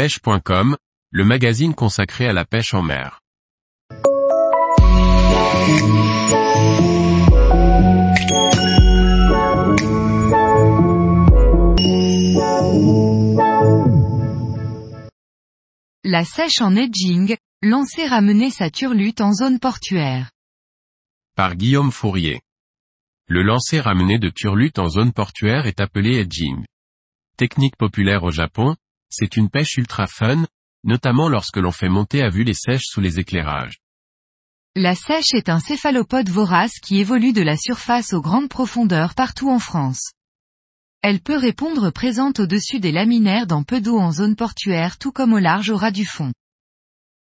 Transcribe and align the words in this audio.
pêche.com, 0.00 0.78
le 1.10 1.24
magazine 1.26 1.74
consacré 1.74 2.26
à 2.26 2.32
la 2.32 2.46
pêche 2.46 2.72
en 2.72 2.80
mer. 2.80 3.20
La 16.02 16.24
sèche 16.24 16.62
en 16.62 16.76
edging, 16.76 17.36
lancer 17.60 18.06
ramener 18.06 18.48
sa 18.48 18.70
turlute 18.70 19.20
en 19.20 19.34
zone 19.34 19.58
portuaire. 19.58 20.30
Par 21.36 21.56
Guillaume 21.56 21.92
Fourier. 21.92 22.40
Le 23.28 23.42
lancer 23.42 23.80
ramené 23.80 24.18
de 24.18 24.30
turlute 24.30 24.78
en 24.78 24.88
zone 24.88 25.12
portuaire 25.12 25.66
est 25.66 25.78
appelé 25.78 26.16
edging. 26.16 26.64
Technique 27.36 27.76
populaire 27.76 28.24
au 28.24 28.30
Japon, 28.30 28.76
c'est 29.10 29.36
une 29.36 29.50
pêche 29.50 29.76
ultra 29.76 30.06
fun, 30.06 30.46
notamment 30.84 31.28
lorsque 31.28 31.56
l'on 31.56 31.72
fait 31.72 31.88
monter 31.88 32.22
à 32.22 32.30
vue 32.30 32.44
les 32.44 32.54
sèches 32.54 32.86
sous 32.86 33.00
les 33.00 33.18
éclairages. 33.18 33.80
La 34.76 34.94
sèche 34.94 35.34
est 35.34 35.48
un 35.48 35.58
céphalopode 35.58 36.28
vorace 36.28 36.78
qui 36.80 37.00
évolue 37.00 37.32
de 37.32 37.42
la 37.42 37.56
surface 37.56 38.12
aux 38.12 38.20
grandes 38.20 38.48
profondeurs 38.48 39.14
partout 39.14 39.50
en 39.50 39.58
France. 39.58 40.12
Elle 41.02 41.20
peut 41.20 41.36
répondre 41.36 41.90
présente 41.90 42.40
au-dessus 42.40 42.78
des 42.78 42.92
laminaires 42.92 43.46
dans 43.46 43.64
peu 43.64 43.80
d'eau 43.80 43.98
en 43.98 44.12
zone 44.12 44.36
portuaire 44.36 44.96
tout 44.96 45.12
comme 45.12 45.32
au 45.32 45.38
large 45.38 45.70
au 45.70 45.76
ras 45.76 45.90
du 45.90 46.04
fond. 46.04 46.32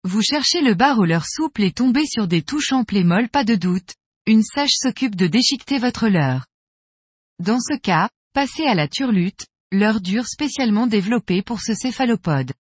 Vous 0.04 0.22
cherchez 0.22 0.62
le 0.62 0.76
bar 0.76 1.02
leurre 1.02 1.28
souple 1.28 1.64
et 1.64 1.72
tombez 1.72 2.06
sur 2.06 2.28
des 2.28 2.42
touches 2.42 2.72
et 2.72 3.04
molles 3.04 3.30
pas 3.30 3.44
de 3.44 3.56
doute, 3.56 3.96
une 4.26 4.44
sèche 4.44 4.76
s'occupe 4.76 5.16
de 5.16 5.28
déchiqueter 5.28 5.80
votre 5.80 6.08
leurre. 6.08 6.46
Dans 7.40 7.60
ce 7.60 7.78
cas, 7.78 8.10
passez 8.34 8.66
à 8.66 8.76
la 8.76 8.88
turlute, 8.88 9.48
leurre 9.72 10.02
dure 10.02 10.28
spécialement 10.28 10.88
développée 10.88 11.42
pour 11.42 11.62
ce 11.62 11.74
céphalopode. 11.74 12.54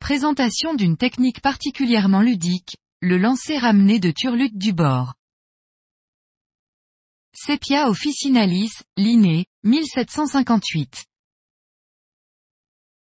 Présentation 0.00 0.74
d'une 0.74 0.96
technique 0.96 1.40
particulièrement 1.40 2.20
ludique, 2.20 2.76
le 3.00 3.18
lancer 3.18 3.58
ramené 3.58 3.98
de 3.98 4.10
turlute 4.10 4.58
du 4.58 4.72
bord. 4.72 5.14
Sepia 7.32 7.88
officinalis, 7.88 8.72
Linné, 8.96 9.46
1758. 9.64 11.04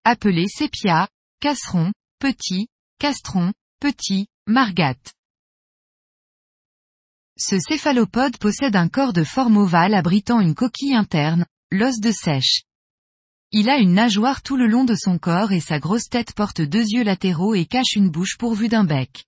Appelé 0.04 0.48
Sepia, 0.48 1.08
casseron, 1.40 1.94
petit, 2.20 2.68
castron, 3.00 3.54
petit, 3.80 4.28
margate. 4.48 5.14
Ce 7.38 7.60
céphalopode 7.60 8.38
possède 8.38 8.76
un 8.76 8.90
corps 8.90 9.14
de 9.14 9.24
forme 9.24 9.58
ovale 9.58 9.94
abritant 9.94 10.40
une 10.40 10.56
coquille 10.56 10.96
interne, 10.96 11.46
l'os 11.72 12.00
de 12.00 12.12
sèche. 12.12 12.64
Il 13.54 13.70
a 13.70 13.78
une 13.78 13.94
nageoire 13.94 14.42
tout 14.42 14.58
le 14.58 14.68
long 14.68 14.84
de 14.84 14.96
son 14.96 15.18
corps 15.18 15.54
et 15.54 15.62
sa 15.62 15.80
grosse 15.80 16.10
tête 16.10 16.34
porte 16.34 16.60
deux 16.60 16.84
yeux 16.84 17.04
latéraux 17.04 17.56
et 17.56 17.66
cache 17.66 17.96
une 17.96 18.10
bouche 18.10 18.38
pourvue 18.38 18.68
d'un 18.68 18.84
bec. 18.84 19.24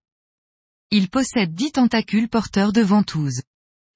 Il 0.92 1.09
possède 1.09 1.56
dix 1.56 1.72
tentacules 1.72 2.28
porteurs 2.28 2.73
de 2.73 2.81
ventouses. 2.81 3.42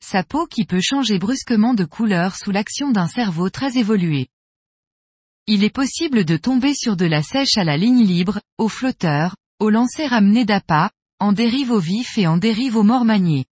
Sa 0.02 0.24
peau 0.24 0.48
qui 0.48 0.66
peut 0.66 0.82
changer 0.82 1.20
brusquement 1.20 1.74
de 1.74 1.84
couleur 1.84 2.38
sous 2.38 2.52
l'action 2.52 2.92
d'un 2.92 3.08
cerveau 3.08 3.50
très 3.50 3.78
évolué. 3.78 4.30
Il 5.46 5.66
est 5.66 5.70
possible 5.70 6.24
de 6.24 6.38
tomber 6.38 6.74
sur 6.74 6.96
de 6.96 7.06
la 7.06 7.22
sèche 7.22 7.58
à 7.58 7.66
la 7.66 7.76
ligne 7.76 8.06
libre, 8.06 8.40
au 8.58 8.70
flotteur, 8.70 9.36
au 9.60 9.70
lancer 9.70 10.08
ramené 10.08 10.46
d'appât, 10.46 10.90
en 11.20 11.34
dérive 11.34 11.72
au 11.72 11.80
vif 11.80 12.18
et 12.18 12.28
en 12.28 12.38
dérive 12.38 12.78
au 12.78 12.84
mort 12.84 13.04
manié. 13.04 13.46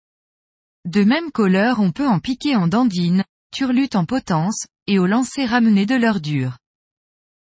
De 0.86 1.04
même 1.04 1.32
qu'au 1.32 1.48
leurre 1.48 1.82
on 1.82 1.92
peut 1.92 2.08
en 2.08 2.20
piquer 2.20 2.56
en 2.56 2.68
dandine, 2.68 3.26
turlute 3.54 3.98
en 3.98 4.06
potence, 4.06 4.68
et 4.88 5.00
au 5.00 5.06
lancer 5.06 5.46
ramené 5.46 5.86
de 5.86 5.96
leur 5.96 6.22
dure. 6.22 6.58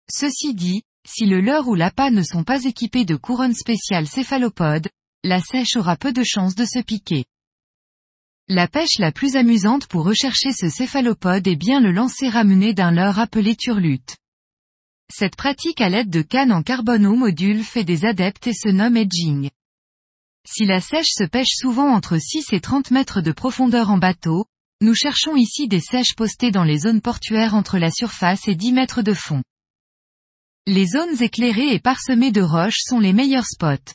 Ceci 0.10 0.54
dit, 0.54 0.84
si 1.08 1.26
le 1.26 1.42
leurre 1.42 1.68
ou 1.68 1.76
l'appât 1.76 2.12
ne 2.12 2.24
sont 2.24 2.44
pas 2.44 2.64
équipés 2.64 3.06
de 3.06 3.16
couronnes 3.16 3.54
spéciales 3.54 4.08
céphalopodes, 4.08 4.88
la 5.24 5.42
sèche 5.42 5.76
aura 5.76 5.96
peu 5.98 6.14
de 6.14 6.24
chances 6.24 6.56
de 6.56 6.66
se 6.66 6.80
piquer. 6.80 7.26
La 8.50 8.70
pêche 8.70 8.98
la 9.00 9.12
plus 9.12 9.36
amusante 9.36 9.88
pour 9.88 10.06
rechercher 10.06 10.54
ce 10.54 10.70
céphalopode 10.70 11.48
est 11.48 11.58
bien 11.58 11.82
le 11.82 11.92
lancer 11.92 12.30
ramené 12.30 12.74
d'un 12.74 12.92
leurre 12.92 13.20
appelé 13.20 13.58
turlute. 13.58 14.16
Cette 15.14 15.36
pratique 15.36 15.82
à 15.82 15.90
l'aide 15.90 16.10
de 16.10 16.22
cannes 16.22 16.54
en 16.54 16.64
carbono-module 16.64 17.64
fait 17.64 17.84
des 17.84 18.06
adeptes 18.06 18.48
et 18.48 18.54
se 18.54 18.70
nomme 18.70 18.96
edging. 18.96 19.50
Si 20.48 20.66
la 20.66 20.80
sèche 20.80 21.12
se 21.12 21.26
pêche 21.26 21.56
souvent 21.58 21.94
entre 21.94 22.18
6 22.18 22.54
et 22.54 22.62
30 22.62 22.92
mètres 22.92 23.20
de 23.20 23.34
profondeur 23.34 23.90
en 23.90 23.98
bateau, 23.98 24.46
nous 24.80 24.96
cherchons 24.96 25.36
ici 25.36 25.68
des 25.68 25.82
sèches 25.82 26.16
postées 26.16 26.52
dans 26.52 26.64
les 26.64 26.80
zones 26.80 27.02
portuaires 27.02 27.54
entre 27.54 27.78
la 27.78 27.92
surface 27.92 28.48
et 28.48 28.56
10 28.56 28.72
mètres 28.72 29.02
de 29.02 29.14
fond. 29.14 29.44
Les 30.70 30.86
zones 30.86 31.24
éclairées 31.24 31.74
et 31.74 31.80
parsemées 31.80 32.34
de 32.34 32.42
roches 32.42 32.82
sont 32.82 33.00
les 33.00 33.14
meilleurs 33.14 33.46
spots. 33.46 33.94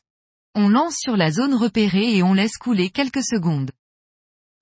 On 0.54 0.70
lance 0.70 0.96
sur 0.96 1.18
la 1.18 1.30
zone 1.30 1.52
repérée 1.54 2.16
et 2.16 2.22
on 2.22 2.32
laisse 2.32 2.56
couler 2.56 2.88
quelques 2.88 3.22
secondes. 3.22 3.72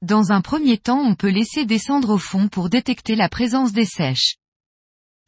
Dans 0.02 0.32
un 0.32 0.40
premier 0.40 0.76
temps 0.76 0.98
on 0.98 1.14
peut 1.14 1.30
laisser 1.30 1.66
descendre 1.66 2.10
au 2.10 2.18
fond 2.18 2.48
pour 2.48 2.68
détecter 2.68 3.14
la 3.14 3.28
présence 3.28 3.70
des 3.70 3.84
sèches. 3.84 4.38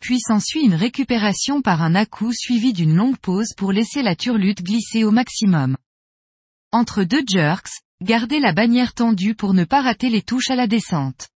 Puis 0.01 0.19
s'ensuit 0.19 0.65
une 0.65 0.75
récupération 0.75 1.63
par 1.63 1.83
un 1.83 1.95
à-coup 1.95 2.33
suivi 2.33 2.73
d'une 2.73 2.97
longue 2.97 3.19
pause 3.19 3.55
pour 3.57 3.71
laisser 3.71 4.03
la 4.03 4.17
turlute 4.17 4.65
glisser 4.65 5.05
au 5.05 5.13
maximum. 5.13 5.77
Entre 6.73 7.05
deux 7.05 7.23
jerks, 7.25 7.71
gardez 8.03 8.41
la 8.41 8.53
bannière 8.53 8.93
tendue 8.93 9.37
pour 9.37 9.55
ne 9.55 9.63
pas 9.63 9.83
rater 9.83 10.11
les 10.11 10.23
touches 10.23 10.51
à 10.51 10.57
la 10.57 10.67
descente. 10.67 11.29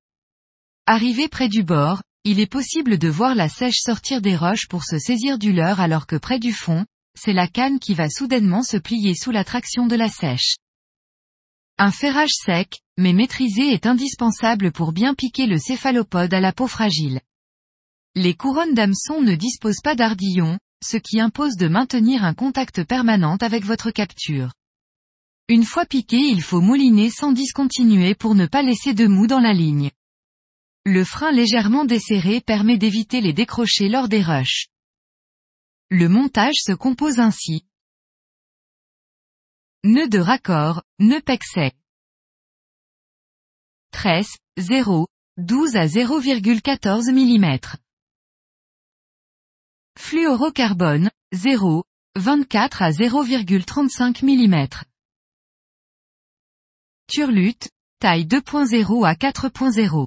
Arrivé 0.86 1.28
près 1.28 1.48
du 1.48 1.62
bord, 1.62 2.02
il 2.28 2.40
est 2.40 2.50
possible 2.50 2.98
de 2.98 3.08
voir 3.08 3.36
la 3.36 3.48
sèche 3.48 3.78
sortir 3.78 4.20
des 4.20 4.34
roches 4.34 4.66
pour 4.66 4.82
se 4.82 4.98
saisir 4.98 5.38
du 5.38 5.52
leurre 5.52 5.78
alors 5.78 6.08
que 6.08 6.16
près 6.16 6.40
du 6.40 6.52
fond, 6.52 6.84
c'est 7.16 7.32
la 7.32 7.46
canne 7.46 7.78
qui 7.78 7.94
va 7.94 8.10
soudainement 8.10 8.64
se 8.64 8.76
plier 8.76 9.14
sous 9.14 9.30
la 9.30 9.44
traction 9.44 9.86
de 9.86 9.94
la 9.94 10.08
sèche. 10.08 10.56
Un 11.78 11.92
ferrage 11.92 12.32
sec, 12.32 12.80
mais 12.98 13.12
maîtrisé 13.12 13.72
est 13.72 13.86
indispensable 13.86 14.72
pour 14.72 14.90
bien 14.90 15.14
piquer 15.14 15.46
le 15.46 15.56
céphalopode 15.56 16.34
à 16.34 16.40
la 16.40 16.52
peau 16.52 16.66
fragile. 16.66 17.20
Les 18.16 18.34
couronnes 18.34 18.74
d'hameçon 18.74 19.22
ne 19.22 19.36
disposent 19.36 19.82
pas 19.84 19.94
d'ardillon, 19.94 20.58
ce 20.84 20.96
qui 20.96 21.20
impose 21.20 21.54
de 21.54 21.68
maintenir 21.68 22.24
un 22.24 22.34
contact 22.34 22.82
permanent 22.82 23.36
avec 23.36 23.64
votre 23.64 23.92
capture. 23.92 24.50
Une 25.48 25.64
fois 25.64 25.86
piqué 25.86 26.18
il 26.18 26.42
faut 26.42 26.60
mouliner 26.60 27.08
sans 27.08 27.30
discontinuer 27.30 28.16
pour 28.16 28.34
ne 28.34 28.46
pas 28.46 28.62
laisser 28.62 28.94
de 28.94 29.06
mou 29.06 29.28
dans 29.28 29.38
la 29.38 29.52
ligne. 29.52 29.92
Le 30.88 31.02
frein 31.02 31.32
légèrement 31.32 31.84
desserré 31.84 32.40
permet 32.40 32.78
d'éviter 32.78 33.20
les 33.20 33.32
décrochés 33.32 33.88
lors 33.88 34.06
des 34.06 34.22
rushs. 34.22 34.68
Le 35.90 36.08
montage 36.08 36.54
se 36.60 36.70
compose 36.70 37.18
ainsi. 37.18 37.66
Nœud 39.82 40.08
de 40.08 40.20
raccord, 40.20 40.84
nœud 41.00 41.20
pexet. 41.20 41.72
Tresse, 43.90 44.36
0, 44.58 45.08
12 45.38 45.74
à 45.74 45.86
0,14 45.86 47.10
mm. 47.10 47.58
Fluorocarbone, 49.98 51.10
0, 51.32 51.82
24 52.14 52.82
à 52.82 52.90
0,35 52.92 54.24
mm. 54.24 54.68
Turlute, 57.08 57.70
taille 57.98 58.26
2.0 58.26 59.04
à 59.04 59.14
4.0. 59.14 60.06